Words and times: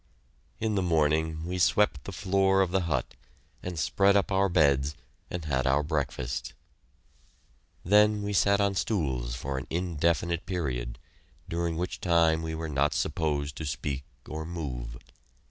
In 0.59 0.73
the 0.73 0.81
morning 0.81 1.45
we 1.45 1.59
swept 1.59 2.05
the 2.05 2.11
floor 2.11 2.61
of 2.61 2.71
the 2.71 2.85
hut, 2.89 3.13
and 3.61 3.77
spread 3.77 4.17
up 4.17 4.31
our 4.31 4.49
beds 4.49 4.95
and 5.29 5.45
had 5.45 5.67
our 5.67 5.83
breakfast. 5.83 6.55
Then 7.85 8.23
we 8.23 8.33
sat 8.33 8.59
on 8.59 8.73
stools 8.73 9.35
for 9.35 9.59
an 9.59 9.67
indefinite 9.69 10.47
period, 10.47 10.97
during 11.47 11.77
which 11.77 12.01
time 12.01 12.41
we 12.41 12.55
were 12.55 12.67
not 12.67 12.95
supposed 12.95 13.55
to 13.57 13.65
speak 13.67 14.03
or 14.27 14.43
move. 14.43 14.97